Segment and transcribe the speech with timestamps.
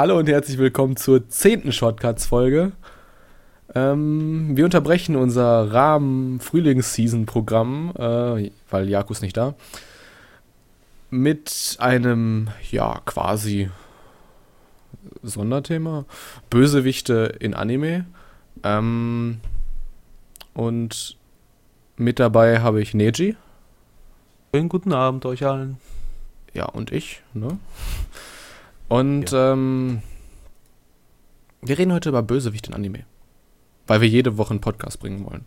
[0.00, 2.70] Hallo und herzlich willkommen zur zehnten Shortcuts-Folge.
[3.74, 9.56] Ähm, wir unterbrechen unser Rahmen-Frühlings-Season-Programm, äh, weil Jakus nicht da,
[11.10, 13.70] mit einem, ja, quasi
[15.24, 16.04] Sonderthema.
[16.48, 18.06] Bösewichte in Anime.
[18.62, 19.40] Ähm,
[20.54, 21.16] und
[21.96, 23.34] mit dabei habe ich Neji.
[24.54, 25.78] Schönen guten Abend euch allen.
[26.54, 27.58] Ja, und ich, ne?
[28.88, 29.52] Und ja.
[29.52, 30.02] ähm,
[31.60, 33.04] wir reden heute über Bösewicht in Anime.
[33.86, 35.44] Weil wir jede Woche einen Podcast bringen wollen.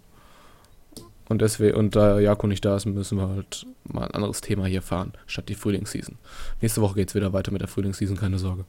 [1.30, 4.66] Und deswegen, und da Jako nicht da ist, müssen wir halt mal ein anderes Thema
[4.66, 6.18] hier fahren, statt die Frühlingsseason.
[6.60, 8.66] Nächste Woche geht es wieder weiter mit der Frühlingsseason, keine Sorge.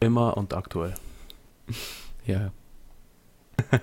[0.00, 0.94] Immer und aktuell.
[2.26, 2.52] ja.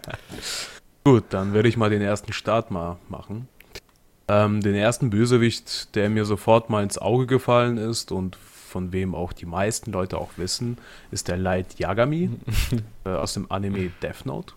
[1.04, 3.48] Gut, dann werde ich mal den ersten Start mal machen.
[4.28, 8.38] Ähm, den ersten Bösewicht, der mir sofort mal ins Auge gefallen ist und
[8.78, 10.78] von wem auch die meisten Leute auch wissen,
[11.10, 12.30] ist der Light Yagami
[13.06, 14.54] äh, aus dem Anime Death Note.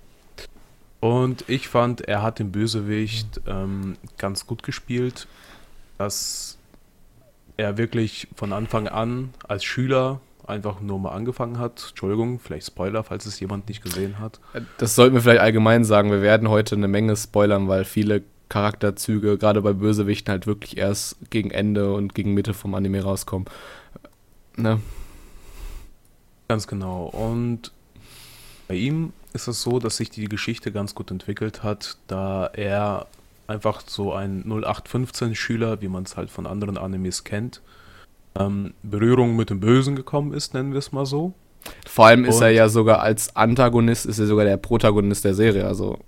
[1.00, 5.26] Und ich fand, er hat den Bösewicht ähm, ganz gut gespielt,
[5.96, 6.58] dass
[7.56, 11.86] er wirklich von Anfang an als Schüler einfach nur mal angefangen hat.
[11.88, 14.38] Entschuldigung, vielleicht Spoiler, falls es jemand nicht gesehen hat.
[14.76, 16.10] Das sollten wir vielleicht allgemein sagen.
[16.10, 21.16] Wir werden heute eine Menge spoilern, weil viele Charakterzüge, gerade bei Bösewichten, halt wirklich erst
[21.30, 23.46] gegen Ende und gegen Mitte vom Anime rauskommen.
[24.56, 24.80] Ne?
[26.48, 27.04] Ganz genau.
[27.06, 27.72] Und
[28.68, 33.06] bei ihm ist es so, dass sich die Geschichte ganz gut entwickelt hat, da er
[33.46, 37.60] einfach so ein 0815-Schüler, wie man es halt von anderen Animes kennt,
[38.38, 41.34] ähm, Berührung mit dem Bösen gekommen ist, nennen wir es mal so.
[41.86, 45.34] Vor allem ist Und er ja sogar als Antagonist, ist er sogar der Protagonist der
[45.34, 45.66] Serie.
[45.66, 45.98] Also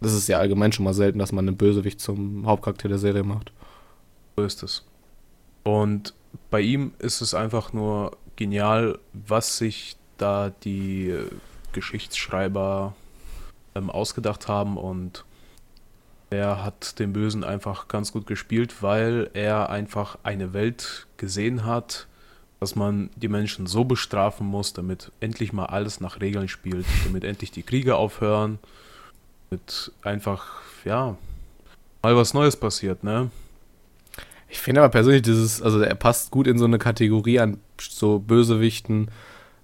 [0.00, 3.22] das ist ja allgemein schon mal selten, dass man einen Bösewicht zum Hauptcharakter der Serie
[3.22, 3.52] macht.
[4.36, 4.84] So ist es.
[5.64, 6.14] Und
[6.50, 11.14] bei ihm ist es einfach nur genial, was sich da die
[11.72, 12.94] Geschichtsschreiber
[13.74, 15.24] ähm, ausgedacht haben und
[16.30, 22.06] er hat den Bösen einfach ganz gut gespielt, weil er einfach eine Welt gesehen hat,
[22.58, 27.24] dass man die Menschen so bestrafen muss, damit endlich mal alles nach Regeln spielt, damit
[27.24, 28.58] endlich die Kriege aufhören,
[29.50, 31.16] damit einfach, ja,
[32.02, 33.30] mal was Neues passiert, ne?
[34.52, 38.18] Ich finde aber persönlich dieses, also er passt gut in so eine Kategorie an so
[38.18, 39.10] Bösewichten,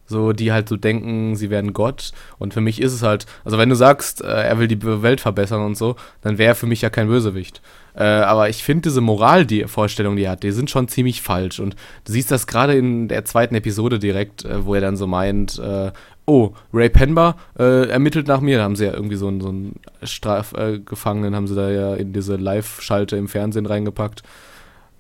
[0.07, 2.13] so die halt so denken, sie werden Gott.
[2.39, 5.21] Und für mich ist es halt, also wenn du sagst, äh, er will die Welt
[5.21, 7.61] verbessern und so, dann wäre er für mich ja kein Bösewicht.
[7.95, 11.21] Äh, aber ich finde diese Moral, die Vorstellung, die er hat, die sind schon ziemlich
[11.21, 11.61] falsch.
[11.61, 15.07] Und du siehst das gerade in der zweiten Episode direkt, äh, wo er dann so
[15.07, 15.93] meint, äh,
[16.25, 18.57] oh, Ray Penber äh, ermittelt nach mir.
[18.57, 22.15] Da haben sie ja irgendwie so einen, so einen Strafgefangenen, haben sie da ja in
[22.15, 24.23] diese Live-Schalte im Fernsehen reingepackt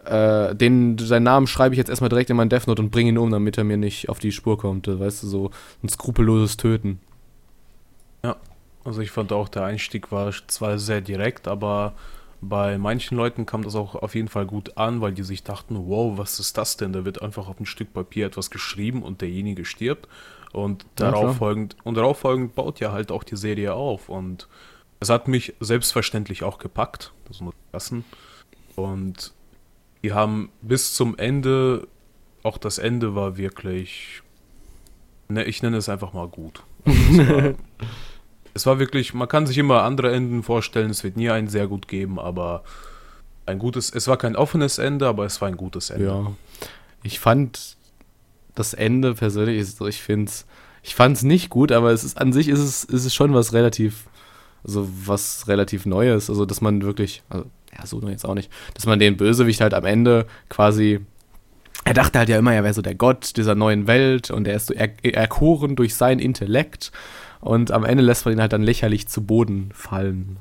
[0.08, 3.10] äh, den, seinen Namen schreibe ich jetzt erstmal direkt in mein Death Note und bringe
[3.10, 4.86] ihn um, damit er mir nicht auf die Spur kommt.
[4.86, 5.50] Weißt du, so
[5.82, 7.00] ein skrupelloses Töten.
[8.24, 8.36] Ja,
[8.84, 11.94] also ich fand auch, der Einstieg war zwar sehr direkt, aber
[12.40, 15.76] bei manchen Leuten kam das auch auf jeden Fall gut an, weil die sich dachten,
[15.88, 16.92] wow, was ist das denn?
[16.92, 20.08] Da wird einfach auf ein Stück Papier etwas geschrieben und derjenige stirbt.
[20.52, 24.08] Und darauf, folgend, und darauf folgend baut ja halt auch die Serie auf.
[24.08, 24.48] Und
[25.00, 28.04] es hat mich selbstverständlich auch gepackt, das muss ich lassen.
[28.76, 29.32] Und
[30.02, 31.88] die haben bis zum Ende,
[32.42, 34.22] auch das Ende war wirklich,
[35.28, 36.62] ne, ich nenne es einfach mal gut.
[36.84, 37.54] Also es, war,
[38.54, 41.66] es war wirklich, man kann sich immer andere Enden vorstellen, es wird nie ein sehr
[41.66, 42.62] gut geben, aber
[43.46, 46.06] ein gutes, es war kein offenes Ende, aber es war ein gutes Ende.
[46.06, 46.32] Ja,
[47.02, 47.76] ich fand
[48.54, 50.46] das Ende persönlich, ist, ich finde es,
[50.82, 53.34] ich fand es nicht gut, aber es ist an sich ist es, ist es schon
[53.34, 54.06] was relativ,
[54.64, 58.86] also was relativ Neues, also dass man wirklich, also ja, so jetzt auch nicht, dass
[58.86, 61.00] man den Bösewicht halt am Ende quasi
[61.84, 64.56] er dachte halt ja immer, er wäre so der Gott dieser neuen Welt und er
[64.56, 66.92] ist so er erkoren durch sein Intellekt.
[67.40, 70.38] Und am Ende lässt man ihn halt dann lächerlich zu Boden fallen.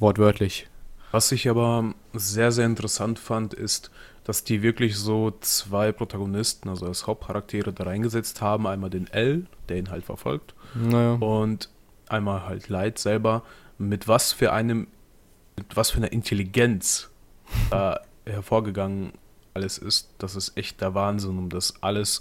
[0.00, 0.66] Wortwörtlich.
[1.12, 3.90] Was ich aber sehr, sehr interessant fand, ist,
[4.24, 8.66] dass die wirklich so zwei Protagonisten, also als Hauptcharaktere, da reingesetzt haben.
[8.66, 10.54] Einmal den L, der ihn halt verfolgt.
[10.74, 11.12] Naja.
[11.14, 11.68] Und
[12.08, 13.42] einmal halt Light selber.
[13.78, 14.88] Mit was für einem
[15.58, 17.10] mit was für einer Intelligenz
[17.70, 19.12] da hervorgegangen
[19.54, 22.20] alles ist, das ist echt der Wahnsinn, um das alles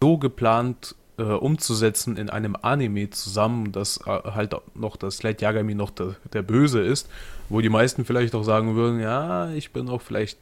[0.00, 5.74] so geplant äh, umzusetzen in einem Anime zusammen, dass äh, halt noch das Light Yagami
[5.74, 7.08] noch der, der Böse ist,
[7.48, 10.38] wo die meisten vielleicht auch sagen würden, ja, ich bin auch vielleicht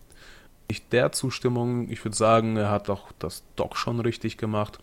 [0.71, 1.91] nicht der Zustimmung.
[1.91, 4.79] Ich würde sagen, er hat doch das doch schon richtig gemacht.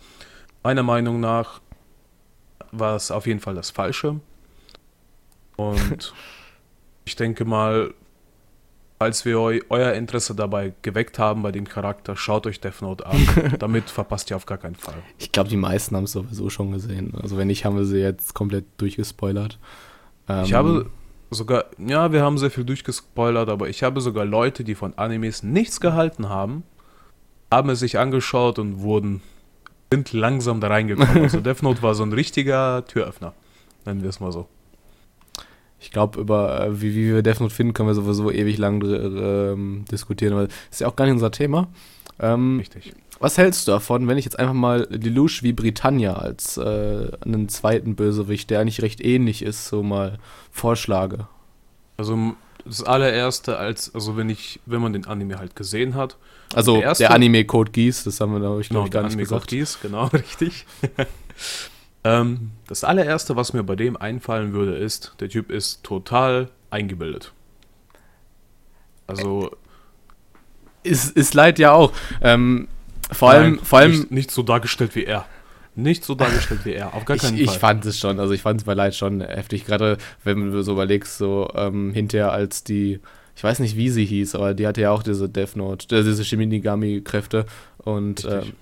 [0.64, 1.62] Meiner Meinung nach
[2.72, 4.20] war es auf jeden Fall das Falsche.
[5.56, 6.14] Und
[7.06, 7.94] ich denke mal,
[8.98, 13.06] Falls wir eu euer Interesse dabei geweckt haben bei dem Charakter, schaut euch Death Note
[13.06, 13.18] an.
[13.60, 14.96] Damit verpasst ihr auf gar keinen Fall.
[15.18, 17.14] Ich glaube, die meisten haben es sowieso schon gesehen.
[17.22, 19.60] Also wenn nicht, haben wir sie jetzt komplett durchgespoilert.
[20.28, 20.90] ich Ähm, habe
[21.30, 25.44] sogar, ja, wir haben sehr viel durchgespoilert, aber ich habe sogar Leute, die von Animes
[25.44, 26.64] nichts gehalten haben,
[27.52, 29.22] haben es sich angeschaut und wurden,
[29.92, 31.18] sind langsam da reingekommen.
[31.24, 33.34] Also Death Note war so ein richtiger Türöffner.
[33.86, 34.48] Nennen wir es mal so.
[35.86, 38.82] Ich glaube, über äh, wie, wie wir Death Note finden, können wir sowieso ewig lang
[38.84, 41.68] ähm, diskutieren, weil das ist ja auch gar nicht unser Thema.
[42.20, 42.94] Ähm, Richtig.
[43.20, 47.50] was hältst du davon, wenn ich jetzt einfach mal Lelouch wie Britannia als äh, einen
[47.50, 50.18] zweiten Bösewicht, der eigentlich recht ähnlich ist, so mal
[50.52, 51.28] vorschlage?
[51.98, 52.34] Also
[52.66, 56.18] das allererste, als, also wenn ich, wenn man den Anime halt gesehen hat,
[56.56, 59.02] Also Der der, erste- Anime Code Geass, das haben wir, glaube ich, Genau, ich gar
[59.04, 59.48] der nicht Anime gesagt.
[59.50, 60.66] Code Geass, genau, richtig.
[62.06, 67.34] Ähm, das allererste, was mir bei dem einfallen würde, ist, der Typ ist total eingebildet.
[69.08, 69.52] Also
[70.84, 71.92] Ist, ist leid ja auch.
[72.22, 72.68] Ähm,
[73.12, 75.26] vor allem, nein, vor allem nicht, nicht so dargestellt wie er.
[75.76, 77.60] Nicht so dargestellt wie er, auf gar ich, keinen ich Fall.
[77.60, 80.72] fand es schon, also ich fand es bei Light schon heftig, gerade wenn du so
[80.72, 83.02] überlegst, so ähm, hinterher als die,
[83.36, 86.04] ich weiß nicht, wie sie hieß, aber die hatte ja auch diese Death Note, äh,
[86.04, 87.46] diese Shinigami-Kräfte
[87.78, 88.54] und, ähm.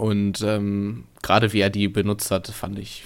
[0.00, 3.04] Und ähm, gerade wie er die benutzt hat, fand ich,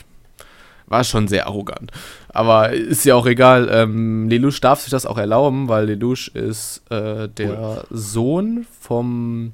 [0.87, 1.91] war schon sehr arrogant.
[2.29, 6.89] Aber ist ja auch egal, ähm, Lelouch darf sich das auch erlauben, weil Lelouch ist
[6.91, 9.51] äh, der Sohn vom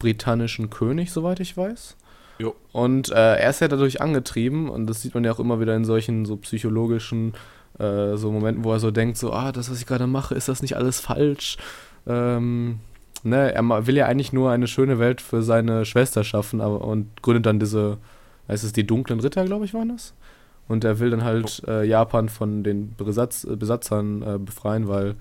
[0.00, 1.96] britannischen König, soweit ich weiß.
[2.40, 2.56] Jo.
[2.72, 5.76] Und äh, er ist ja dadurch angetrieben, und das sieht man ja auch immer wieder
[5.76, 7.34] in solchen so psychologischen
[7.78, 10.48] äh, so Momenten, wo er so denkt, so, ah, das, was ich gerade mache, ist
[10.48, 11.58] das nicht alles falsch?
[12.08, 12.80] Ähm,
[13.26, 17.22] ne, er will ja eigentlich nur eine schöne Welt für seine Schwester schaffen, aber und
[17.22, 17.98] gründet dann diese,
[18.48, 20.14] heißt es die dunklen Ritter, glaube ich, waren das?
[20.68, 25.14] Und er will dann halt äh, Japan von den Besatz, äh, Besatzern äh, befreien, weil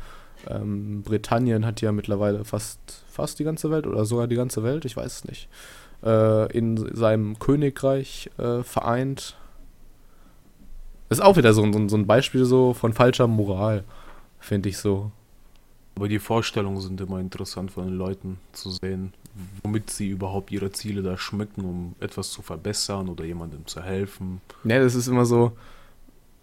[0.49, 4.85] ähm, Britannien hat ja mittlerweile fast, fast die ganze Welt oder sogar die ganze Welt,
[4.85, 5.47] ich weiß es nicht,
[6.03, 9.35] äh, in seinem Königreich äh, vereint.
[11.09, 13.83] Das ist auch wieder so, ein- so, so ein Beispiel so von falscher Moral,
[14.39, 15.11] finde ich so.
[15.95, 19.13] Aber die Vorstellungen sind immer interessant von den Leuten zu sehen,
[19.63, 24.41] womit sie überhaupt ihre Ziele da schmücken, um etwas zu verbessern oder jemandem zu helfen.
[24.65, 25.53] Ja, das ist immer so,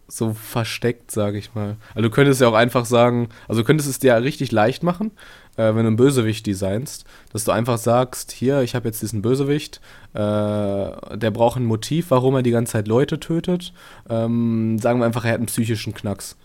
[0.08, 1.76] so versteckt, sage ich mal.
[1.94, 5.10] Also du könntest ja auch einfach sagen, also du könntest es dir richtig leicht machen,
[5.56, 9.22] äh, wenn du einen Bösewicht designst, dass du einfach sagst, hier, ich habe jetzt diesen
[9.22, 9.81] Bösewicht,
[10.14, 13.72] äh, der braucht ein Motiv, warum er die ganze Zeit Leute tötet.
[14.08, 16.37] Ähm, sagen wir einfach, er hat einen psychischen Knacks.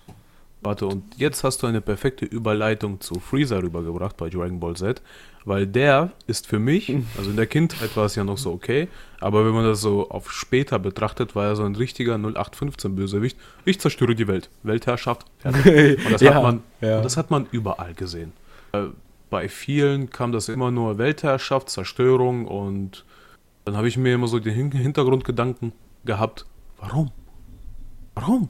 [0.62, 5.02] Warte, und jetzt hast du eine perfekte Überleitung zu Freezer rübergebracht bei Dragon Ball Z,
[5.46, 8.88] weil der ist für mich, also in der Kindheit war es ja noch so okay,
[9.22, 13.38] aber wenn man das so auf später betrachtet, war er so ein richtiger 0815 Bösewicht.
[13.66, 15.26] Ich zerstöre die Welt, Weltherrschaft.
[15.40, 16.00] fertig.
[16.06, 16.98] Und das, Ja, hat man, ja.
[16.98, 18.34] und das hat man überall gesehen.
[18.74, 18.86] Äh,
[19.30, 23.06] Bei vielen kam das immer nur Weltherrschaft, Zerstörung und
[23.66, 25.72] dann habe ich mir immer so den Hin- Hintergrundgedanken
[26.06, 26.46] gehabt,
[26.80, 27.12] warum?
[28.16, 28.50] Warum?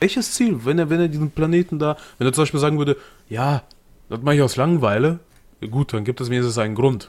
[0.00, 0.64] Welches Ziel?
[0.64, 2.96] Wenn er, wenn er diesen Planeten da, wenn er zum Beispiel sagen würde,
[3.28, 3.62] ja,
[4.08, 5.20] das mache ich aus Langeweile,
[5.70, 7.08] gut, dann gibt es wenigstens einen Grund.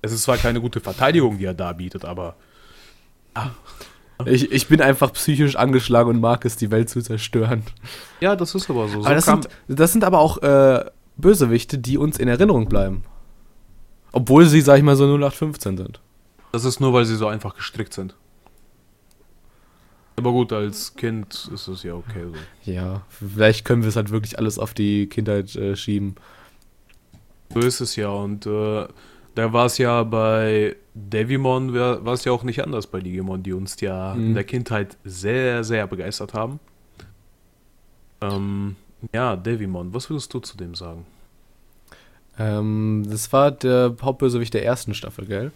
[0.00, 2.36] Es ist zwar keine gute Verteidigung, die er da bietet, aber
[4.24, 7.62] Ich, ich bin einfach psychisch angeschlagen und mag es, die Welt zu zerstören.
[8.20, 9.00] ja, das ist aber so.
[9.00, 10.84] so aber das, sind, das sind aber auch äh,
[11.16, 13.04] Bösewichte, die uns in Erinnerung bleiben.
[14.10, 16.00] Obwohl sie, sag ich mal, so 0815 sind.
[16.52, 18.16] das ist nur, weil sie so einfach gestrickt sind.
[20.18, 22.70] Aber gut, als Kind ist es ja okay so.
[22.70, 26.16] Ja, vielleicht können wir es halt wirklich alles auf die Kindheit äh, schieben.
[27.54, 28.08] So ist es ja.
[28.10, 28.86] Und äh,
[29.34, 33.52] da war es ja bei Devimon, war es ja auch nicht anders bei Digimon, die
[33.52, 34.26] uns ja Mhm.
[34.26, 36.58] in der Kindheit sehr, sehr begeistert haben.
[38.20, 38.76] Ähm,
[39.14, 41.06] ja, Devimon, was würdest du zu dem sagen?
[42.38, 45.52] Ähm, das war der Hauptbösewicht der ersten Staffel, gell?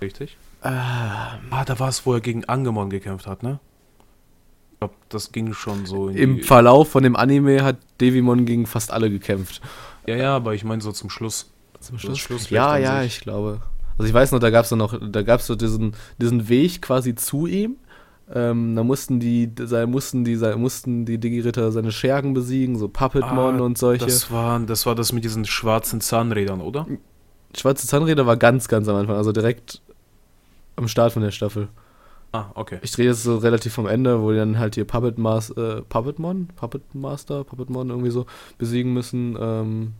[0.00, 0.36] Richtig?
[0.62, 3.58] Ah, Ah, da war es, wo er gegen Angemon gekämpft hat, ne?
[4.82, 8.66] Ich glaube, das ging schon so in Im Verlauf von dem Anime hat Devimon gegen
[8.66, 9.60] fast alle gekämpft.
[10.08, 11.52] Ja, ja, aber ich meine so zum Schluss.
[11.78, 12.18] Zum Schluss?
[12.18, 13.18] Schluss ja, ja, sich.
[13.18, 13.60] ich glaube.
[13.96, 16.82] Also ich weiß noch, da gab es noch, da gab es so diesen, diesen Weg
[16.82, 17.76] quasi zu ihm.
[18.34, 23.60] Ähm, da mussten die, da mussten die, mussten die Digi-Ritter seine Schergen besiegen, so Puppetmon
[23.60, 24.04] Ah, und solche.
[24.06, 26.88] Das war, das war das mit diesen schwarzen Zahnrädern, oder?
[27.56, 29.80] Schwarze Zahnräder war ganz, ganz am Anfang, also direkt
[30.74, 31.68] am Start von der Staffel.
[32.32, 32.78] Ah, okay.
[32.82, 35.82] Ich drehe jetzt so relativ vom Ende, wo die dann halt hier Puppet Mas äh,
[35.82, 36.48] Puppetmon?
[36.56, 38.24] Puppet Master, Puppetmon irgendwie so
[38.58, 39.36] besiegen müssen.
[39.38, 39.92] Ähm,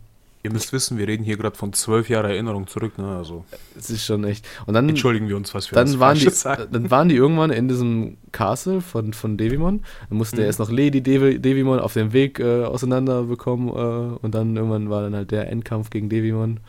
[0.45, 3.15] Ihr müsst wissen, wir reden hier gerade von zwölf Jahren Erinnerung zurück, ne?
[3.15, 3.45] Also
[3.77, 4.45] Es ist schon echt.
[4.65, 6.65] Und dann, entschuldigen wir uns, was wir dann, waren die, sagen.
[6.69, 9.83] dann waren die irgendwann in diesem Castle von, von Devimon.
[10.09, 10.47] Dann musste er Mhm.
[10.47, 13.69] erst noch Lady Devi, Devimon auf dem Weg äh, auseinander bekommen.
[13.69, 16.59] Äh, und dann irgendwann war dann halt der Endkampf gegen Devimon.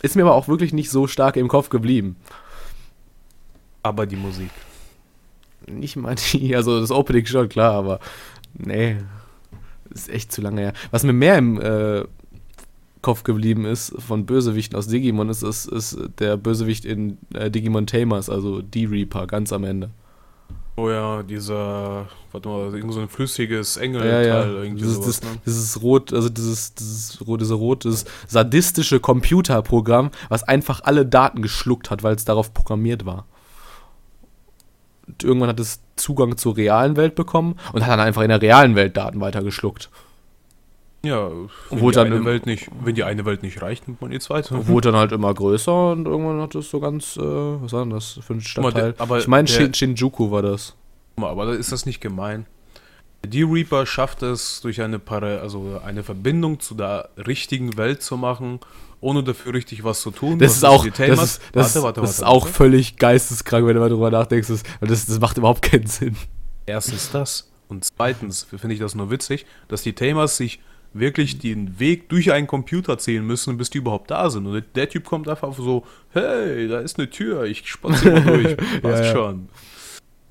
[0.00, 2.16] Ist mir aber auch wirklich nicht so stark im Kopf geblieben.
[3.84, 4.50] Aber die Musik.
[5.66, 8.00] Nicht mal die, also das Opening schon, klar, aber
[8.54, 8.96] nee,
[9.90, 10.72] ist echt zu lange her.
[10.90, 12.04] Was mir mehr im äh,
[13.02, 17.86] Kopf geblieben ist von Bösewichten aus Digimon, ist, ist, ist der Bösewicht in äh, Digimon
[17.86, 19.90] Tamers, also D-Reaper, ganz am Ende.
[20.76, 24.44] Oh ja, dieser, warte mal, irgend so ein flüssiges Ja, Engelteil, ja.
[24.46, 25.38] irgendwie Dieses, sowas, das, ne?
[25.46, 27.18] dieses rot, also dieses, dieses
[27.84, 33.26] dieses sadistische Computerprogramm, was einfach alle Daten geschluckt hat, weil es darauf programmiert war.
[35.22, 38.74] Irgendwann hat es Zugang zur realen Welt bekommen und hat dann einfach in der realen
[38.74, 39.90] Welt Daten weitergeschluckt.
[41.04, 41.30] Ja,
[41.68, 44.10] wenn Wurde die, dann eine Welt nicht, wenn die eine Welt nicht reicht, nimmt man
[44.10, 44.66] die zweite.
[44.66, 47.90] Wurde dann halt immer größer und irgendwann hat es so ganz, äh, was war denn
[47.90, 48.94] das für ein Stadtteil?
[48.98, 50.74] aber ich meine, Shin, Shinjuku war das.
[51.14, 52.46] Guck mal, Aber ist das nicht gemein?
[53.26, 58.16] Die Reaper schafft es, durch eine, Para also eine Verbindung zu der richtigen Welt zu
[58.16, 58.60] machen,
[59.04, 60.38] ohne dafür richtig was zu tun.
[60.38, 63.74] Das ist auch, das ist, das, warte, warte, das ist warte, auch völlig geisteskrank, wenn
[63.74, 64.48] du mal drüber nachdenkst.
[64.48, 66.16] Das, das, das macht überhaupt keinen Sinn.
[66.66, 67.50] Erstens das.
[67.68, 70.60] Und zweitens finde ich das nur witzig, dass die Tamers sich
[70.94, 74.46] wirklich den Weg durch einen Computer zählen müssen, bis die überhaupt da sind.
[74.46, 78.56] Und der Typ kommt einfach so, hey, da ist eine Tür, ich spotze mal durch.
[78.82, 79.12] Passt Ja, ja.
[79.12, 79.48] schon.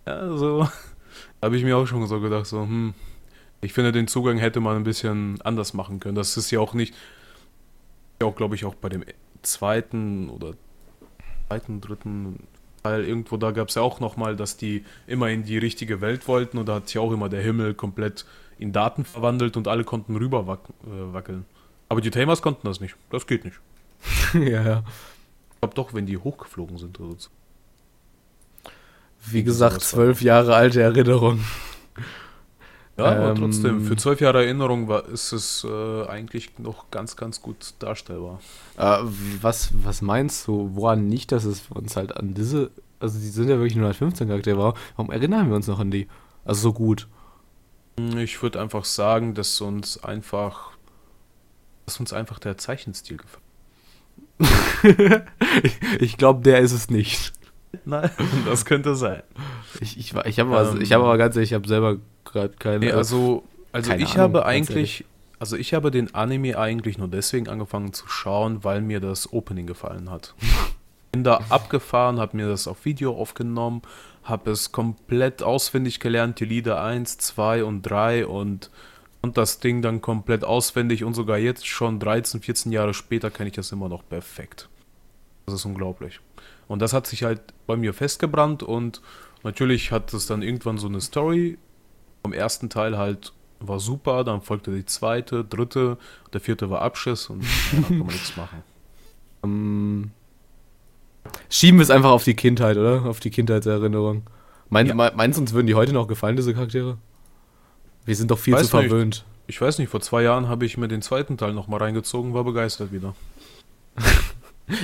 [0.08, 0.68] Ja, so.
[1.42, 2.94] Habe ich mir auch schon so gedacht, so, hm,
[3.62, 6.16] ich finde, den Zugang hätte man ein bisschen anders machen können.
[6.16, 6.94] Das ist ja auch nicht,
[8.24, 9.04] ja auch, glaube ich, auch bei dem
[9.42, 10.54] zweiten oder
[11.48, 12.40] zweiten, dritten
[12.84, 16.28] Teil irgendwo, da gab es ja auch nochmal, dass die immer in die richtige Welt
[16.28, 18.26] wollten und da hat sich auch immer der Himmel komplett
[18.58, 21.46] in Daten verwandelt und alle konnten rüber wac äh, wackeln.
[21.90, 22.96] Aber die Tamers konnten das nicht.
[23.10, 23.60] Das geht nicht.
[24.34, 24.84] ja, ja.
[25.54, 27.30] Ich glaube doch, wenn die hochgeflogen sind oder so.
[29.26, 31.40] Wie gesagt, zwölf Jahre alte Erinnerung.
[32.98, 37.16] Ja, aber Ähm, trotzdem, für zwölf Jahre Erinnerung war, ist es äh, eigentlich noch ganz,
[37.16, 38.40] ganz gut darstellbar.
[38.78, 39.00] Äh,
[39.42, 42.70] was, was meinst du, woran nicht, dass es uns halt an diese,
[43.00, 45.90] also die sind ja wirklich nur 115 Charaktere war, warum erinnern wir uns noch an
[45.92, 46.08] die?
[46.46, 47.08] Also so gut.
[48.18, 50.72] Ich würde einfach sagen, dass uns einfach,
[51.86, 53.44] dass uns einfach der Zeichenstil gefällt.
[55.64, 57.34] ich ich glaube, der ist es nicht.
[57.86, 58.10] Nein,
[58.46, 59.24] das könnte sein.
[59.80, 60.82] Ich, ich, ich habe aber, Ähm.
[60.82, 62.80] ich hab aber ganz ehrlich, ich habe selber gerade keine.
[62.80, 65.06] Nee, also, also keine ich Ahnung, habe eigentlich,
[65.40, 69.68] also ich habe den Anime eigentlich nur deswegen angefangen zu schauen, weil mir das Opening
[69.68, 70.36] gefallen hat.
[71.12, 73.84] Bin da abgefahren, habe mir das auf Video aufgenommen,
[74.24, 78.72] habe es komplett auswendig gelernt, die Lieder 1, 2 und 3 und,
[79.22, 83.46] und das Ding dann komplett auswendig und sogar jetzt schon 13, 14 Jahre später kann
[83.46, 84.70] ich das immer noch perfekt.
[85.46, 86.20] Das ist unglaublich.
[86.68, 89.02] Und das hat sich halt bei mir festgebrannt und
[89.44, 91.58] natürlich hat es dann irgendwann so eine Story
[92.24, 95.98] vom ersten Teil halt war super, dann folgte die zweite, dritte,
[96.34, 98.64] der vierte war Abschiss und da kann man nichts machen.
[99.44, 100.12] ähm,
[101.50, 103.06] schieben wir es einfach auf die Kindheit, oder?
[103.06, 104.24] Auf die Kindheitserinnerung.
[104.70, 104.96] Mein, Ja.
[104.96, 106.98] me- Meinst du, uns würden die heute noch gefallen, diese Charaktere?
[108.06, 108.88] Wir sind doch viel Weiß zu nicht.
[108.90, 109.24] verwöhnt.
[109.48, 112.44] Ich weiß nicht, vor zwei Jahren habe ich mir den zweiten Teil nochmal reingezogen, war
[112.44, 113.16] begeistert wieder.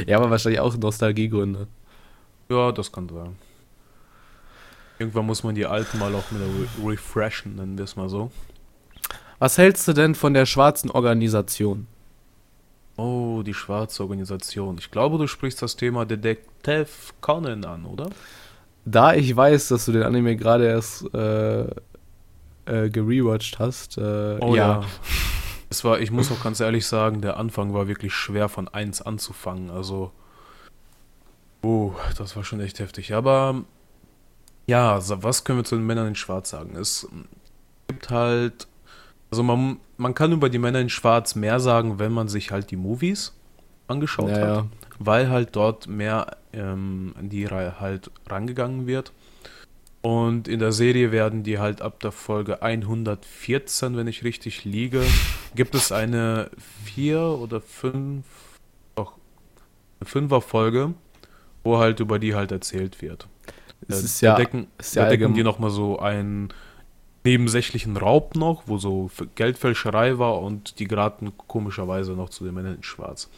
[0.07, 1.65] Ja, aber wahrscheinlich auch Nostalgiegründe.
[2.49, 3.37] Ja, das kann sein.
[4.99, 8.31] Irgendwann muss man die alten mal auch wieder re refreshen, nennen wir es mal so.
[9.39, 11.87] Was hältst du denn von der schwarzen Organisation?
[12.97, 14.77] Oh, die schwarze Organisation.
[14.77, 16.87] Ich glaube, du sprichst das Thema Detective
[17.21, 18.09] Conan an, oder?
[18.83, 21.61] Da ich weiß, dass du den Anime gerade erst äh,
[22.65, 24.81] äh, gerewatcht hast, äh, Oh ja.
[24.81, 24.85] ja.
[25.69, 29.03] Es war, ich muss auch ganz ehrlich sagen, der Anfang war wirklich schwer von 1
[29.03, 29.69] anzufangen.
[29.69, 30.11] Also,
[31.61, 33.13] oh, das war schon echt heftig.
[33.13, 33.63] Aber
[34.69, 36.75] ja, so, was können wir zu den Männern in Schwarz sagen?
[36.75, 37.07] Es
[37.87, 38.67] gibt halt,
[39.31, 42.69] also man, man kann über die Männer in Schwarz mehr sagen, wenn man sich halt
[42.69, 43.33] die Movies
[43.87, 44.65] angeschaut Ja, hat,
[44.99, 49.11] weil halt dort mehr ähm, an die Reihe halt rangegangen wird.
[50.01, 55.03] Und in der Serie werden die halt ab der Folge 114, wenn ich richtig liege,
[55.55, 56.51] gibt es eine
[56.85, 58.25] vier oder fünf,
[58.95, 59.13] doch,
[59.99, 60.93] eine Fünfer-Folge,
[61.63, 63.27] wo halt über die halt erzählt wird.
[63.87, 66.49] Es Da- ist ja, decken, ist ja da decken die nochmal so einen
[67.25, 72.75] nebensächlichen Raub noch, wo so Geldfälscherei war und die geraten komischerweise noch zu den Männern
[72.75, 73.29] in Schwarz.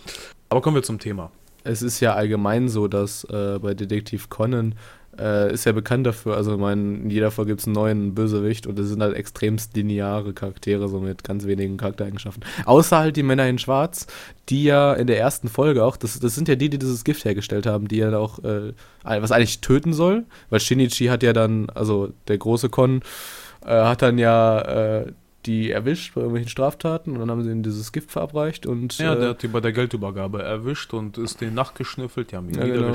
[0.50, 1.32] Aber kommen wir zum Thema.
[1.64, 4.76] es ist ja allgemein so, dass äh, bei Detektiv Conan
[5.22, 8.16] äh, ist ja bekannt dafür, also ich meine, in jeder Folge gibt es einen neuen
[8.16, 12.44] Bösewicht und das sind halt extremst lineare Charaktere, so mit ganz wenigen Charaktereigenschaften.
[12.66, 14.08] Außer halt die Männer in Schwarz,
[14.50, 17.24] die ja in der ersten Folge auch, das, das sind ja die, die dieses Gift
[17.24, 18.74] hergestellt haben, die ja auch, äh,
[19.04, 23.02] was eigentlich töten soll, weil Shinichi hat ja dann, also der große Kon,
[23.64, 25.12] äh, hat dann ja äh,
[25.46, 28.98] die erwischt bei irgendwelchen Straftaten und dann haben sie ihnen dieses Gift verabreicht und.
[28.98, 32.50] Ja, äh, der hat die bei der Geldübergabe erwischt und ist den nachgeschnüffelt, die haben
[32.50, 32.94] ihn Ja, genau.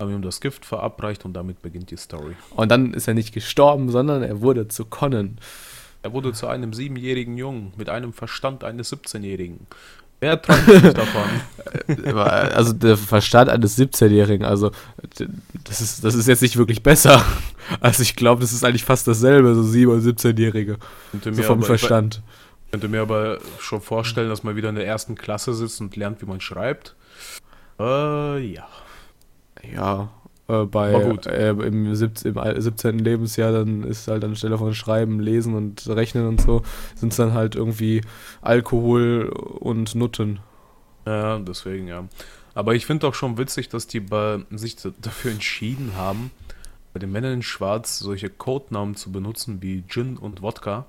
[0.00, 2.36] Haben ihm das Gift verabreicht und damit beginnt die Story.
[2.54, 5.38] Und dann ist er nicht gestorben, sondern er wurde zu Conan.
[6.02, 9.66] Er wurde zu einem siebenjährigen Jungen mit einem Verstand eines 17-Jährigen.
[10.20, 11.28] Wer träumt nicht davon?
[12.16, 14.70] Also der Verstand eines 17-Jährigen, also
[15.64, 17.24] das ist, das ist jetzt nicht wirklich besser.
[17.80, 20.78] Also ich glaube, das ist eigentlich fast dasselbe, so 7- und 17-Jährige.
[21.10, 22.22] Könnte So vom aber- Verstand.
[22.66, 25.96] Ich könnte mir aber schon vorstellen, dass man wieder in der ersten Klasse sitzt und
[25.96, 26.94] lernt, wie man schreibt.
[27.80, 28.66] Äh, ja.
[29.62, 30.10] Ja,
[30.48, 30.92] äh, bei.
[31.26, 32.98] Äh, im, 17, im al- 17.
[32.98, 36.62] Lebensjahr, dann ist halt anstelle von Schreiben, Lesen und Rechnen und so,
[36.94, 38.02] sind es dann halt irgendwie
[38.40, 40.40] Alkohol und Nutten.
[41.06, 42.08] Ja, deswegen, ja.
[42.54, 46.30] Aber ich finde auch schon witzig, dass die bei, sich dafür entschieden haben,
[46.92, 50.86] bei den Männern in Schwarz solche Codenamen zu benutzen wie Gin und Wodka.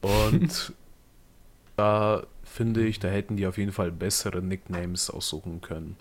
[0.00, 0.72] Und
[1.76, 5.96] da finde ich, da hätten die auf jeden Fall bessere Nicknames aussuchen können.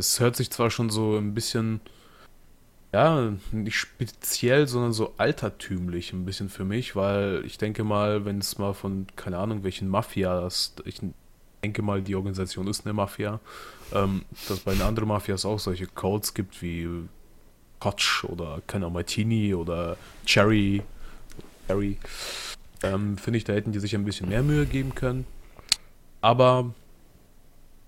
[0.00, 1.82] Es hört sich zwar schon so ein bisschen,
[2.90, 8.38] ja, nicht speziell, sondern so altertümlich ein bisschen für mich, weil ich denke mal, wenn
[8.38, 11.02] es mal von, keine Ahnung, welchen Mafias, ich
[11.62, 13.40] denke mal, die Organisation ist eine Mafia,
[13.92, 16.88] ähm, dass bei den anderen Mafias auch solche Codes gibt wie
[17.84, 20.82] Hotch oder keine Ahnung, Martini oder Cherry.
[21.66, 21.98] Cherry.
[22.82, 25.26] Ähm, Finde ich, da hätten die sich ein bisschen mehr Mühe geben können.
[26.22, 26.72] Aber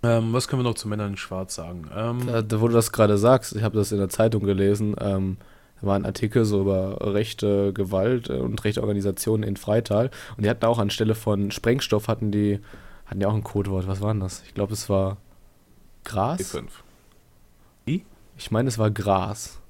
[0.03, 1.89] ähm, was können wir noch zu Männern in Schwarz sagen?
[1.95, 4.97] Ähm, Da, da, wo du das gerade sagst, ich habe das in der Zeitung gelesen,
[5.01, 5.37] ähm,
[5.81, 10.45] da war ein Artikel so über rechte Gewalt äh, und rechte Organisationen in Freital und
[10.45, 12.61] die hatten auch anstelle von Sprengstoff hatten die,
[13.07, 13.87] hatten die auch ein Codewort.
[13.87, 14.43] Was war denn das?
[14.47, 15.17] Ich glaube, es war
[16.05, 16.41] Gras.
[16.41, 16.65] B5.
[18.39, 19.61] Ich meine, es war Gras.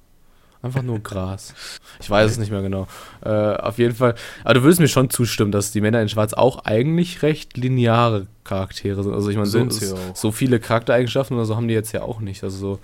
[0.63, 1.53] Einfach nur Gras.
[2.01, 2.87] Ich weiß es nicht mehr genau.
[3.23, 4.15] Äh, auf jeden Fall.
[4.43, 8.25] Aber du würdest mir schon zustimmen, dass die Männer in Schwarz auch eigentlich recht lineare
[8.43, 9.13] Charaktere sind.
[9.13, 9.67] Also ich meine, so,
[10.15, 12.43] so viele Charaktereigenschaften oder so haben die jetzt ja auch nicht.
[12.43, 12.79] Also so,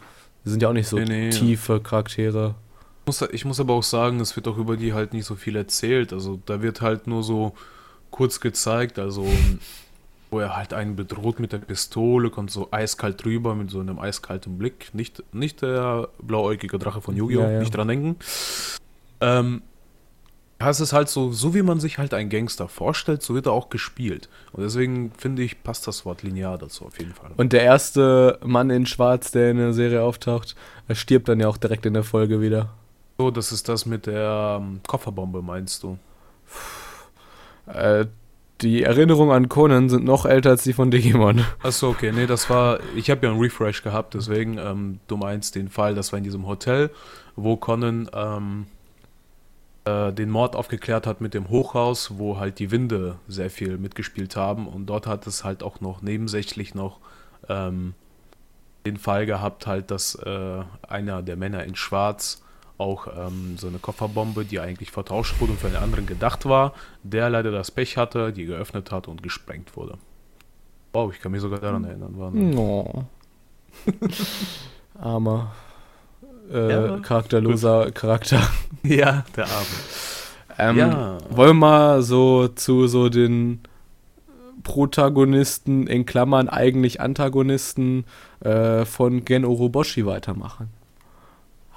[0.46, 1.30] die sind ja auch nicht so Nee, nee.
[1.32, 2.54] tiefe Charaktere.
[3.06, 5.56] muss, ich muss aber auch sagen, es wird auch über die halt nicht so viel
[5.56, 6.14] erzählt.
[6.14, 7.54] Also da wird halt nur so
[8.12, 9.26] kurz gezeigt, also
[10.32, 14.00] wo er halt einen bedroht mit der Pistole, kommt so eiskalt drüber mit so einem
[14.00, 14.94] eiskalten Blick.
[14.94, 17.60] Nicht, nicht der blauäugige Drache von Yu-Gi-Oh!, Ja, ja.
[17.60, 18.16] nicht dran denken.
[19.22, 19.62] Ähm,
[20.62, 23.46] ja, es ist halt so, so wie man sich halt einen Gangster vorstellt, so wird
[23.46, 24.28] er auch gespielt.
[24.52, 27.32] Und deswegen finde ich, passt das Wort linear dazu auf jeden Fall.
[27.38, 30.56] Und der erste Mann in Schwarz, der in der Serie auftaucht,
[30.88, 32.70] er stirbt dann ja auch direkt in der Folge wieder.
[33.18, 35.98] So, das ist das mit der ähm, Kofferbombe, meinst du?
[37.68, 38.06] Äh,
[38.62, 41.46] die Erinnerungen an Conan sind noch älter als die von Digimon.
[41.64, 45.56] Achso, okay, nee, das war, ich habe ja einen Refresh gehabt, deswegen, ähm, du meinst
[45.56, 46.90] den Fall, das war in diesem Hotel,
[47.36, 48.66] wo Conan ähm,
[49.86, 54.36] äh, den Mord aufgeklärt hat mit dem Hochhaus, wo halt die Winde sehr viel mitgespielt
[54.36, 57.00] haben und dort hat es halt auch noch nebensächlich noch
[57.48, 57.94] ähm,
[58.86, 62.42] den Fall gehabt, halt, dass äh, einer der Männer in Schwarz
[62.80, 66.74] auch ähm, so eine Kofferbombe, die eigentlich vertauscht wurde und für einen anderen gedacht war,
[67.04, 69.98] der leider das Pech hatte, die geöffnet hat und gesprengt wurde.
[70.94, 72.18] Wow, ich kann mich sogar daran erinnern.
[72.18, 73.04] War Oh.
[75.00, 75.52] Armer.
[76.52, 77.00] Äh, Ja.
[77.00, 78.42] charakterloser Charakter.
[78.84, 79.66] Ja, der Arme.
[80.58, 81.18] Ähm, Ja.
[81.30, 83.60] Wollen wir mal so zu so den
[84.64, 88.06] Protagonisten, in Klammern eigentlich Antagonisten
[88.40, 90.70] äh, von Gen Oroboshi weitermachen?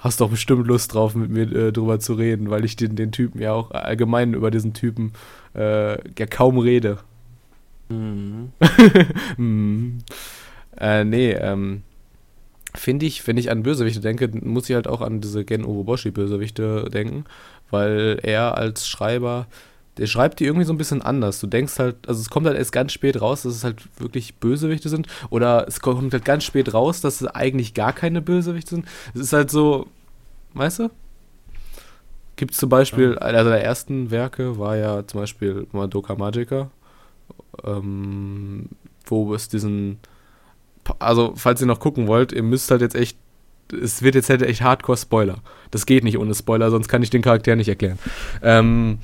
[0.03, 3.13] Hast doch bestimmt Lust drauf, mit mir äh, drüber zu reden, weil ich den, den
[3.13, 5.13] Typen ja auch allgemein über diesen Typen
[5.55, 6.97] äh, ja kaum rede.
[7.87, 8.51] Mhm.
[9.37, 9.99] Hm.
[10.77, 11.83] Äh, nee, ähm,
[12.75, 16.89] finde ich, wenn ich an Bösewichte denke, muss ich halt auch an diese Gen Uroboshi-Bösewichte
[16.89, 17.23] denken,
[17.69, 19.47] weil er als Schreiber,
[19.97, 21.39] der schreibt die irgendwie so ein bisschen anders.
[21.39, 24.35] Du denkst halt, also es kommt halt erst ganz spät raus, dass es halt wirklich
[24.35, 28.75] Bösewichte sind, oder es kommt halt ganz spät raus, dass es eigentlich gar keine Bösewichte
[28.75, 28.87] sind.
[29.13, 29.87] Es ist halt so,
[30.53, 30.89] weißt du?
[32.35, 36.71] Gibt es zum Beispiel, einer der ersten Werke war ja zum Beispiel Madoka Magica,
[37.63, 38.69] ähm,
[39.05, 39.99] wo es diesen,
[40.97, 43.17] also falls ihr noch gucken wollt, ihr müsst halt jetzt echt,
[43.71, 45.37] es wird jetzt halt echt Hardcore-Spoiler.
[45.69, 47.99] Das geht nicht ohne Spoiler, sonst kann ich den Charakter nicht erklären.
[48.41, 48.97] Ähm,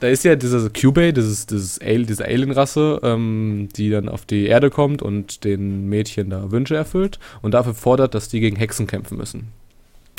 [0.00, 4.46] da ist ja dieser Cubey, dieses, dieses Al diese Alien-Rasse, ähm, die dann auf die
[4.46, 8.86] Erde kommt und den Mädchen da Wünsche erfüllt und dafür fordert, dass die gegen Hexen
[8.86, 9.48] kämpfen müssen.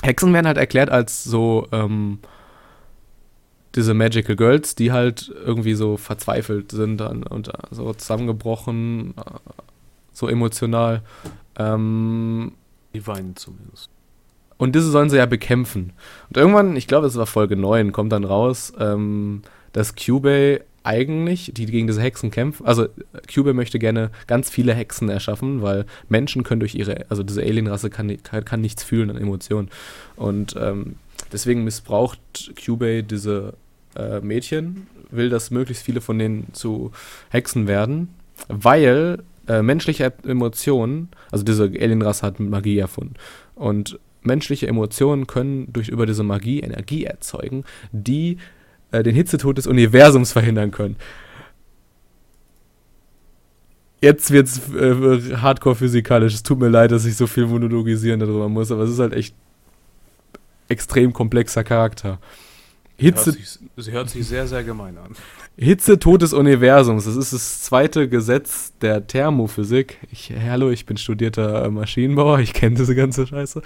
[0.03, 2.19] Hexen werden halt erklärt als so ähm,
[3.75, 9.61] diese Magical Girls, die halt irgendwie so verzweifelt sind und, und äh, so zusammengebrochen, äh,
[10.13, 11.01] so emotional.
[11.57, 12.53] Ähm,
[12.93, 13.89] Die weinen zumindest.
[14.57, 15.93] und diese sollen sie ja bekämpfen.
[16.29, 19.41] Und irgendwann, ich glaube, es war Folge 9, kommt dann raus, ähm,
[19.73, 22.87] dass Cubey eigentlich, die gegen diese Hexen kämpfen, also
[23.33, 27.89] Cubey möchte gerne ganz viele Hexen erschaffen, weil Menschen können durch ihre, also diese Alienrasse
[27.89, 29.69] kann, kann, kann nichts fühlen an Emotionen.
[30.15, 30.95] Und ähm,
[31.31, 33.53] deswegen missbraucht Cubey diese
[33.95, 36.91] äh, Mädchen, will, dass möglichst viele von denen zu
[37.29, 38.09] Hexen werden,
[38.47, 43.15] weil äh, menschliche Emotionen, also diese Alienrasse hat Magie erfunden.
[43.55, 48.37] Und menschliche Emotionen können durch über diese Magie Energie erzeugen, die
[48.91, 50.95] äh, den Hitzetod des Universums verhindern können.
[54.01, 56.33] Jetzt wird's äh, hardcore physikalisch.
[56.33, 59.13] Es tut mir leid, dass ich so viel monologisieren darüber muss, aber es ist halt
[59.13, 59.35] echt
[60.69, 62.19] extrem komplexer Charakter.
[62.97, 65.15] Hitze, Hört sich, sie hört sich sehr, sehr gemein an.
[65.57, 67.05] Hitzetod des Universums.
[67.05, 69.97] Das ist das zweite Gesetz der Thermophysik.
[70.11, 73.61] Ich, hallo, ich bin studierter äh, Maschinenbauer, ich kenne diese ganze Scheiße.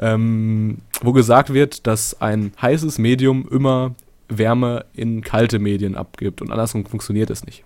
[0.00, 3.94] Ähm, wo gesagt wird, dass ein heißes Medium immer
[4.28, 7.64] Wärme in kalte Medien abgibt und andersrum funktioniert es nicht.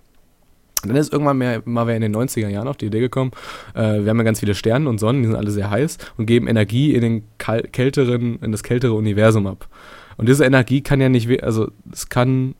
[0.83, 3.31] Und dann ist irgendwann mehr, mal wer in den 90er Jahren auf die Idee gekommen,
[3.73, 6.25] äh, wir haben ja ganz viele Sterne und Sonnen, die sind alle sehr heiß und
[6.25, 9.69] geben Energie in, den kal kälteren, in das kältere Universum ab.
[10.17, 12.55] Und diese Energie kann ja nicht, also es kann,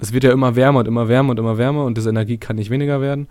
[0.00, 2.56] es wird ja immer wärmer und immer wärmer und immer wärmer und diese Energie kann
[2.56, 3.28] nicht weniger werden.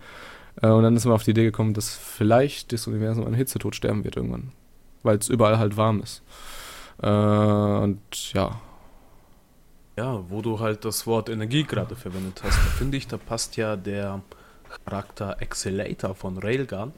[0.62, 3.76] Äh, und dann ist man auf die Idee gekommen, dass vielleicht das Universum an Hitzetod
[3.76, 4.52] sterben wird irgendwann,
[5.02, 6.22] weil es überall halt warm ist.
[7.02, 8.60] Äh, und ja,
[9.98, 13.56] Ja, wo du halt das Wort Energie gerade verwendet hast, da finde ich, da passt
[13.56, 14.22] ja der
[14.84, 16.92] Charakter Accelerator von Railgun.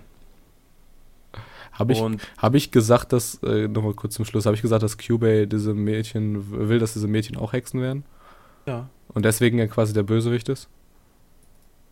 [1.72, 2.02] habe ich,
[2.36, 5.72] hab ich gesagt, dass, äh, nochmal kurz zum Schluss, habe ich gesagt, dass Cubey diese
[5.72, 8.04] Mädchen, will, dass diese Mädchen auch Hexen werden?
[8.66, 10.68] ja, Und deswegen ja quasi der Bösewicht ist?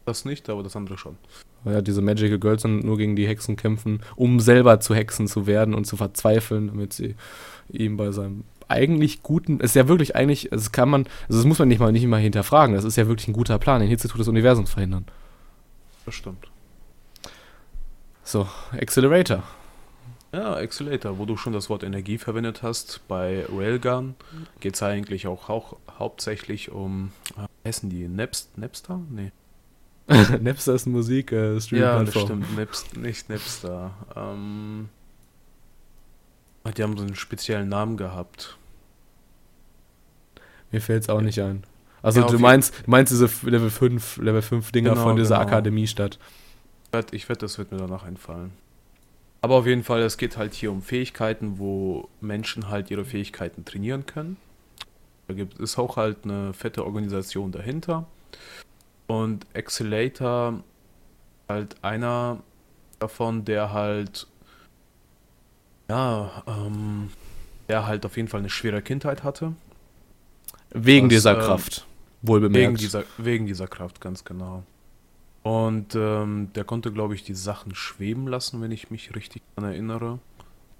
[0.04, 1.16] das nicht, aber das andere schon.
[1.64, 5.46] Ja diese Magical Girls dann nur gegen die Hexen kämpfen, um selber zu Hexen zu
[5.46, 7.14] werden und zu verzweifeln, damit sie
[7.70, 11.58] ihm bei seinem eigentlich guten, ist ja wirklich eigentlich, das kann man, also das muss
[11.58, 14.20] man nicht mal nicht mal hinterfragen, das ist ja wirklich ein guter Plan, den Hitzetod
[14.20, 15.06] des Universums verhindern.
[16.04, 16.48] Das stimmt.
[18.22, 19.42] So, Accelerator.
[20.32, 24.14] Ja, Accelerator, wo du schon das Wort Energie verwendet hast, bei Railgun
[24.60, 29.00] geht es eigentlich auch, auch hauptsächlich um, äh, heißen die, Napst, Napster?
[29.10, 29.32] Nee.
[30.40, 33.92] Napster ist Musik, äh, Ja, das stimmt, Napst, nicht Napster.
[34.14, 34.90] Ähm,
[36.72, 38.56] die haben so einen speziellen Namen gehabt.
[40.70, 41.64] Mir fällt es auch nicht ein.
[42.02, 45.36] Also Ja, du meinst, du meinst diese Level 5, Level 5 Dinger Genau, von dieser
[45.36, 45.48] genau.
[45.48, 46.18] Akademiestadt.
[46.86, 48.52] Ich wette, ich wette, das wird mir danach einfallen.
[49.40, 53.64] Aber auf jeden Fall, es geht halt hier um Fähigkeiten, wo Menschen halt ihre Fähigkeiten
[53.64, 54.36] trainieren können.
[55.28, 58.06] Da gibt es auch halt eine fette Organisation dahinter.
[59.06, 60.62] Und Accelerator
[61.48, 62.42] halt einer
[62.98, 64.26] davon, der halt
[65.88, 67.10] ja, ähm,
[67.68, 69.54] der halt auf jeden Fall eine schwere Kindheit hatte.
[70.70, 71.86] Wegen Was, dieser ähm, Kraft.
[72.22, 72.80] Wohl Wegen bemerkt.
[72.80, 74.64] dieser, wegen dieser Kraft, ganz genau.
[75.42, 79.70] Und ähm, der konnte, glaube ich, die Sachen schweben lassen, wenn ich mich richtig daran
[79.70, 80.18] erinnere.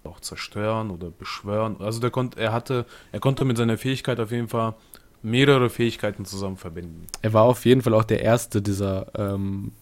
[0.05, 1.77] Auch zerstören oder beschwören.
[1.81, 4.75] Also der konnte, er hatte, er konnte mit seiner Fähigkeit auf jeden Fall
[5.23, 7.07] mehrere Fähigkeiten zusammen verbinden.
[7.23, 9.73] Er war auf jeden Fall auch der erste dieser, ähm,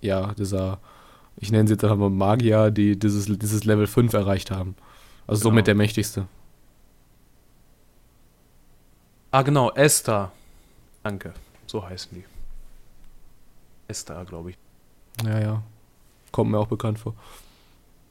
[0.00, 0.80] ja, dieser,
[1.36, 4.74] ich nenne sie jetzt einfach mal Magier, die dieses, dieses Level 5 erreicht haben.
[5.26, 5.50] Also Genau.
[5.50, 6.26] somit der mächtigste.
[9.30, 10.32] Ah, genau, Esther.
[11.02, 11.32] Danke,
[11.66, 12.24] so heißen die.
[13.88, 14.58] Esther, glaube ich.
[15.24, 15.62] Ja, ja.
[16.32, 17.14] Kommt mir auch bekannt vor.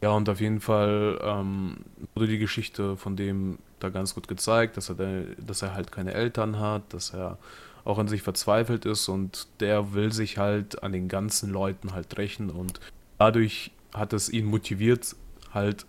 [0.01, 1.77] Ja, und auf jeden Fall ähm,
[2.15, 5.91] wurde die Geschichte von dem da ganz gut gezeigt, dass er, da, dass er halt
[5.91, 7.37] keine Eltern hat, dass er
[7.85, 12.17] auch an sich verzweifelt ist und der will sich halt an den ganzen Leuten halt
[12.17, 12.79] rächen und
[13.19, 15.15] dadurch hat es ihn motiviert,
[15.53, 15.85] halt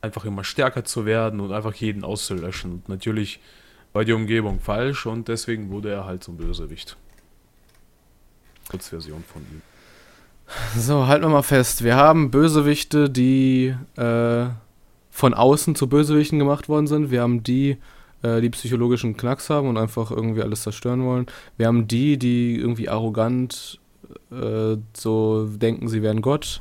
[0.00, 2.72] einfach immer stärker zu werden und einfach jeden auszulöschen.
[2.72, 3.40] Und natürlich
[3.92, 6.96] war die Umgebung falsch und deswegen wurde er halt zum Bösewicht.
[8.70, 9.62] Kurzversion von ihm.
[10.76, 11.84] So, halten wir mal fest.
[11.84, 14.46] Wir haben Bösewichte, die äh,
[15.10, 17.10] von außen zu Bösewichten gemacht worden sind.
[17.10, 17.76] Wir haben die,
[18.22, 21.26] äh, die psychologischen Knacks haben und einfach irgendwie alles zerstören wollen.
[21.56, 23.80] Wir haben die, die irgendwie arrogant
[24.30, 26.60] äh, so denken, sie wären Gott.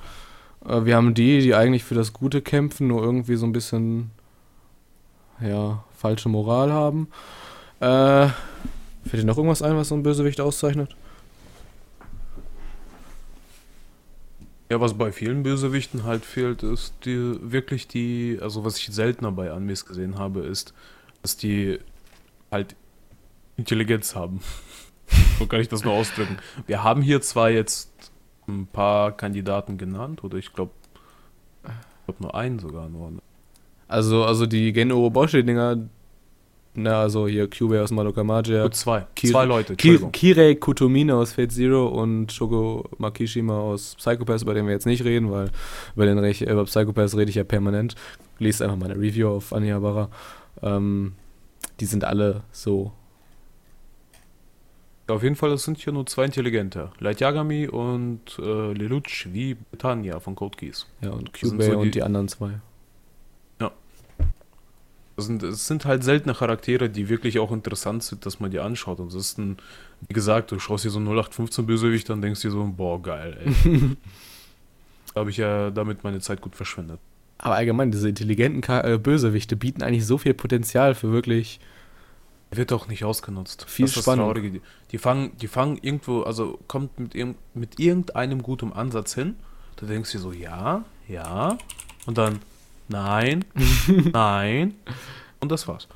[0.65, 4.11] Äh, wir haben die, die eigentlich für das Gute kämpfen, nur irgendwie so ein bisschen,
[5.41, 7.07] ja, falsche Moral haben.
[7.79, 8.27] Äh,
[9.07, 10.95] fällt dir noch irgendwas ein, was so ein Bösewicht auszeichnet?
[14.69, 19.31] Ja, was bei vielen Bösewichten halt fehlt, ist die wirklich die, also was ich seltener
[19.31, 20.73] bei Animes gesehen habe, ist,
[21.21, 21.79] dass die
[22.51, 22.75] halt
[23.55, 24.41] Intelligenz haben.
[25.39, 26.37] So kann ich das nur ausdrücken.
[26.65, 27.91] Wir haben hier zwar jetzt
[28.47, 30.71] ein paar Kandidaten genannt, oder ich glaube,
[31.63, 33.11] ich glaube nur einen sogar nur.
[33.87, 35.77] Also, also die Gen Oroboshi-Dinger,
[36.79, 39.07] na, also hier Kyubey aus Madoka Magica, Nur zwei.
[39.15, 39.75] Ki- zwei Leute.
[39.75, 45.03] Kirei Kutomine aus Fate Zero und Shoko Makishima aus Psychopaths, über den wir jetzt nicht
[45.03, 45.49] reden, weil
[45.95, 47.95] über, den Rech über Psychopaths rede ich ja permanent.
[48.39, 50.09] Lest einfach meine Review auf Anihabara.
[50.61, 51.13] Ähm,
[51.79, 52.91] die sind alle so.
[55.07, 56.91] Auf jeden Fall, es sind hier nur zwei Intelligente.
[56.99, 60.85] Light Yagami und äh, Lelouch wie Britannia von Code Geass.
[61.01, 62.59] Ja, und Kyubey so die- und die anderen zwei.
[65.17, 68.59] Das sind, es sind halt seltene Charaktere, die wirklich auch interessant sind, dass man die
[68.59, 68.99] anschaut.
[68.99, 69.57] Und es ist ein,
[70.07, 73.35] wie gesagt, du schaust dir so einen 0815 Bösewicht an, denkst dir so, boah, geil,
[73.43, 73.51] ey.
[75.15, 76.99] da habe ich ja damit meine Zeit gut verschwendet.
[77.39, 81.59] Aber allgemein, diese intelligenten äh, Bösewichte bieten eigentlich so viel Potenzial für wirklich.
[82.51, 83.65] Wird auch nicht ausgenutzt.
[83.67, 84.33] Viel das Spannung.
[84.35, 89.35] Die, die fangen, die fangen irgendwo, also kommt mit, irgend, mit irgendeinem guten Ansatz hin.
[89.75, 91.57] Du denkst dir so, ja, ja.
[92.05, 92.39] Und dann,
[92.87, 93.43] nein,
[94.13, 94.75] nein.
[95.39, 95.87] Und das war's.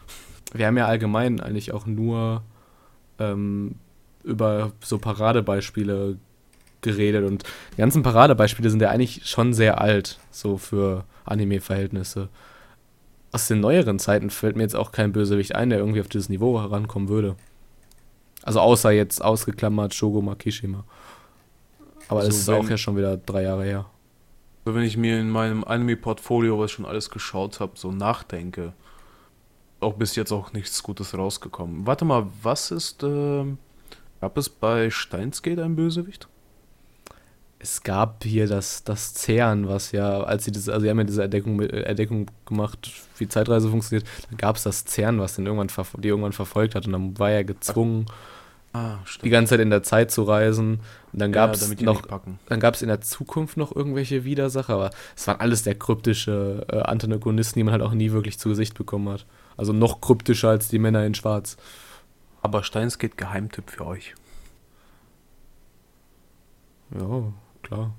[0.53, 2.43] Wir haben ja allgemein eigentlich auch nur
[3.17, 3.75] ähm,
[4.23, 6.17] über so Paradebeispiele
[6.81, 12.29] geredet und die ganzen Paradebeispiele sind ja eigentlich schon sehr alt, so für Anime-Verhältnisse.
[13.31, 16.29] Aus den neueren Zeiten fällt mir jetzt auch kein Bösewicht ein, der irgendwie auf dieses
[16.29, 17.35] Niveau herankommen würde.
[18.43, 20.83] Also außer jetzt ausgeklammert Shogo Makishima.
[22.09, 23.85] Aber das Also ist wenn- auch ja schon wieder drei Jahre her.
[24.65, 28.73] So, wenn ich mir in meinem Anime-Portfolio, was ich schon alles geschaut habe, so nachdenke,
[29.79, 31.87] auch bis jetzt auch nichts Gutes rausgekommen.
[31.87, 33.57] Warte mal, was ist, ähm,
[34.19, 36.27] gab es bei Steinsgate ein Bösewicht?
[37.62, 41.04] Es gab hier das, das CERN, was ja, als sie das, also sie haben ja
[41.04, 45.45] diese Erdeckung, äh, Erdeckung gemacht, wie Zeitreise funktioniert, dann gab es das CERN, was den
[45.45, 45.69] irgendwann,
[46.02, 48.08] die irgendwann verfolgt hat und dann war er gezwungen,
[48.74, 50.80] Ah, die ganze Zeit in der Zeit zu reisen
[51.12, 52.04] und dann gab es die noch,
[52.47, 56.65] dann gab es in der Zukunft noch irgendwelche Widersacher, aber es waren alles sehr kryptische
[56.71, 59.26] äh, Antagonisten, die man halt auch nie wirklich zu Gesicht bekommen hat.
[59.58, 61.58] Also noch kryptischer als die Männer in Schwarz.
[62.41, 64.15] Aber Steinsgate Geheimtipp für euch.
[66.97, 67.24] Ja,
[67.71, 67.93] klar.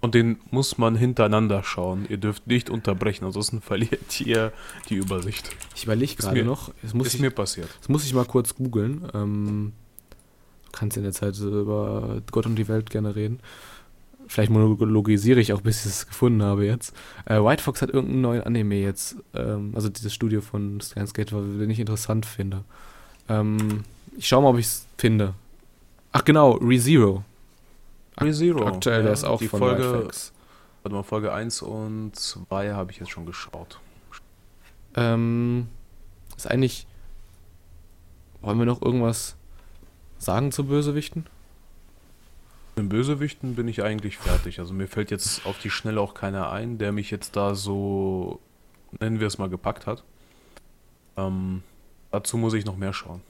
[0.00, 2.04] Und den muss man hintereinander schauen.
[2.10, 4.52] Ihr dürft nicht unterbrechen, ansonsten verliert ihr
[4.90, 5.50] die Übersicht.
[5.74, 7.68] Ich überlege gerade mir- noch, es muss ist ich, mir passiert.
[7.80, 9.08] Das muss ich mal kurz googeln.
[9.14, 9.72] Ähm,
[10.66, 13.40] du kannst in der Zeit über Gott und die Welt gerne reden.
[14.26, 16.94] Vielleicht monologisiere ich auch, bis ich es gefunden habe jetzt.
[17.26, 19.16] Äh, White Fox hat irgendeinen neuen Anime jetzt.
[19.34, 22.64] Ähm, also dieses Studio von Skynsgate, den ich interessant finde.
[23.28, 23.84] Ähm,
[24.18, 25.34] ich schau mal, ob ich es finde.
[26.12, 27.22] Ach genau, ReZero.
[28.20, 28.66] ReZero.
[28.66, 30.08] Aktuell, der ist auch die von Folge.
[30.82, 33.80] Warte mal, Folge 1 und 2 habe ich jetzt schon geschaut.
[34.96, 35.68] Ähm,
[36.36, 36.86] ist eigentlich.
[38.42, 39.36] Wollen wir noch irgendwas
[40.18, 41.26] sagen zu Bösewichten?
[42.76, 44.58] Mit den Bösewichten bin ich eigentlich fertig.
[44.58, 48.40] Also mir fällt jetzt auf die Schnelle auch keiner ein, der mich jetzt da so,
[49.00, 50.04] nennen wir es mal, gepackt hat.
[51.16, 51.62] Ähm,
[52.10, 53.22] dazu muss ich noch mehr schauen.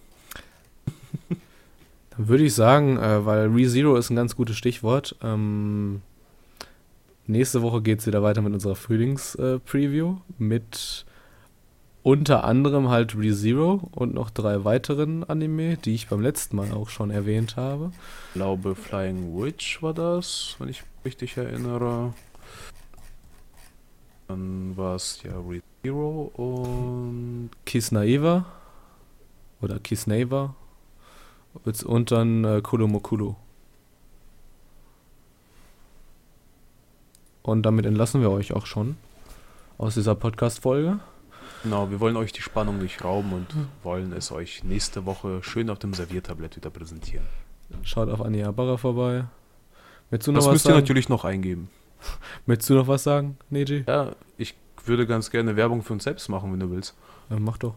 [2.16, 5.16] Dann würde ich sagen, äh, weil ReZero ist ein ganz gutes Stichwort.
[5.22, 6.02] Ähm,
[7.26, 10.16] nächste Woche geht es wieder weiter mit unserer Frühlings-Preview.
[10.38, 11.04] mit
[12.02, 16.90] unter anderem halt ReZero und noch drei weiteren Anime, die ich beim letzten Mal auch
[16.90, 17.92] schon erwähnt habe.
[18.28, 22.12] Ich glaube, Flying Witch war das, wenn ich mich richtig erinnere.
[24.28, 28.44] Dann war es ja ReZero und Kisnaiva
[29.62, 30.54] oder Kisneiva
[31.84, 33.36] und dann äh, Kuromokuro.
[37.42, 38.96] Und damit entlassen wir euch auch schon
[39.78, 40.98] aus dieser Podcast-Folge.
[41.62, 43.46] genau, wir wollen euch die Spannung nicht rauben und
[43.82, 47.26] wollen es euch nächste Woche schön auf dem Serviertablett wieder präsentieren.
[47.82, 49.24] Schaut auf Anja Barra vorbei.
[50.10, 50.80] Willst du noch Das was müsst ihr sagen?
[50.80, 51.68] natürlich noch eingeben.
[52.46, 53.84] Willst du noch was sagen, Neji?
[53.86, 56.94] Ja, ich würde ganz gerne Werbung für uns selbst machen, wenn du willst.
[57.30, 57.74] Ja, mach doch.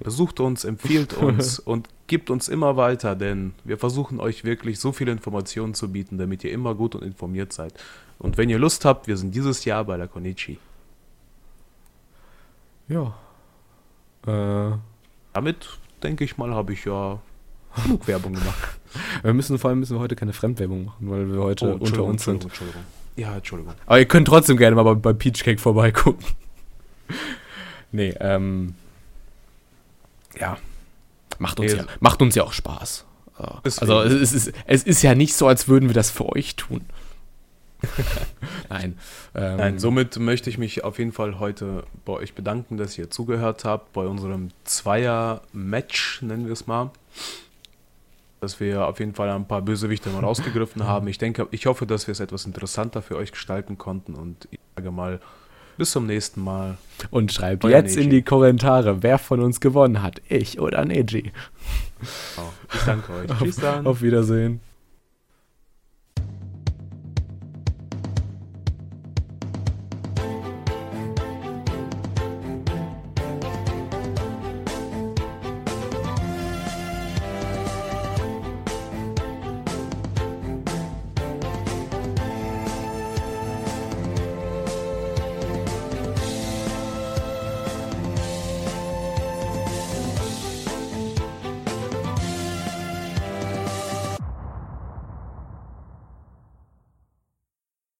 [0.00, 4.92] Besucht uns, empfiehlt uns und gibt uns immer weiter, denn wir versuchen euch wirklich so
[4.92, 7.74] viele Informationen zu bieten, damit ihr immer gut und informiert seid.
[8.18, 10.58] Und wenn ihr Lust habt, wir sind dieses Jahr bei der Konichi.
[12.88, 13.14] Ja.
[14.26, 14.76] Äh,
[15.32, 15.68] Damit,
[16.02, 17.20] denke ich mal, habe ich ja
[17.84, 18.80] genug Werbung gemacht.
[19.22, 22.08] wir müssen vor allem müssen wir heute keine Fremdwerbung machen, weil wir heute unter Entschuldigung,
[22.08, 22.44] uns sind.
[22.44, 22.98] Entschuldigung, Entschuldigung.
[23.16, 23.74] Ja, Entschuldigung.
[23.86, 26.24] Aber ihr könnt trotzdem gerne mal bei, bei Peach Cake vorbeigucken.
[27.92, 28.74] nee, ähm.
[30.40, 30.58] Ja.
[31.38, 33.04] Macht uns, ja, macht uns ja auch Spaß.
[33.36, 36.84] Also es ist, es ist ja nicht so, als würden wir das für euch tun.
[38.68, 38.98] Nein.
[39.34, 43.10] Ähm, Nein, somit möchte ich mich auf jeden Fall heute bei euch bedanken, dass ihr
[43.10, 46.90] zugehört habt bei unserem Zweier-Match, nennen wir es mal.
[48.40, 51.06] Dass wir auf jeden Fall ein paar Bösewichte mal rausgegriffen haben.
[51.06, 54.58] Ich denke, ich hoffe, dass wir es etwas interessanter für euch gestalten konnten und ich
[54.74, 55.20] sage mal,
[55.78, 56.76] bis zum nächsten Mal.
[57.10, 58.04] Und schreibt Euer jetzt Neji.
[58.04, 60.20] in die Kommentare, wer von uns gewonnen hat.
[60.28, 61.32] Ich oder Neji.
[62.36, 62.42] Oh,
[62.74, 63.38] ich danke euch.
[63.38, 63.86] Tschüss dann.
[63.86, 64.60] Auf Wiedersehen.